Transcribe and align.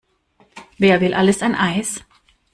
Wer 0.79 0.99
will 0.99 1.13
alles 1.13 1.43
ein 1.43 1.53
Eis? 1.53 2.03